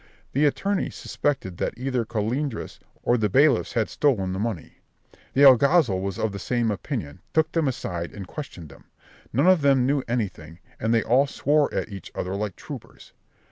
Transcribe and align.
The 0.33 0.45
attorney 0.47 0.89
suspected 0.89 1.57
that 1.57 1.75
either 1.77 2.05
Colendres 2.05 2.79
or 3.03 3.19
the 3.19 3.29
bailiffs 3.29 3.73
had 3.73 3.87
stolen 3.87 4.33
the 4.33 4.39
money; 4.39 4.79
the 5.33 5.43
alguazil 5.43 6.01
was 6.01 6.17
of 6.17 6.31
the 6.31 6.39
same 6.39 6.71
opinion, 6.71 7.21
took 7.35 7.51
them 7.51 7.67
aside, 7.67 8.11
and 8.11 8.25
questioned 8.25 8.69
them. 8.69 8.85
None 9.31 9.45
of 9.45 9.61
them 9.61 9.85
knew 9.85 10.01
anything, 10.07 10.57
and 10.79 10.91
they 10.91 11.03
all 11.03 11.27
swore 11.27 11.71
at 11.71 11.89
each 11.89 12.11
other 12.15 12.35
like 12.35 12.55
troopers. 12.55 13.13